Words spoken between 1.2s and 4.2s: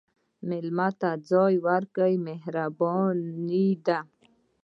ځای ورکول مهرباني ده.